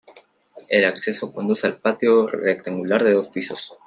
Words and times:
El 0.67 0.85
acceso 0.85 1.31
conduce 1.31 1.67
al 1.67 1.77
patio 1.77 2.25
rectangular 2.25 3.03
de 3.03 3.13
dos 3.13 3.27
pisos. 3.27 3.77